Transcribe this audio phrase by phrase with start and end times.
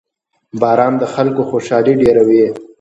[0.61, 2.43] •باران د خلکو خوشحالي ډېروي.